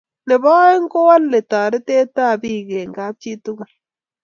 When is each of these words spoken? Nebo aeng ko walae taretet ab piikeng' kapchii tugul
Nebo 0.27 0.49
aeng 0.65 0.87
ko 0.91 0.97
walae 1.09 1.43
taretet 1.51 2.15
ab 2.27 2.39
piikeng' 2.41 2.95
kapchii 2.97 3.41
tugul 3.43 3.71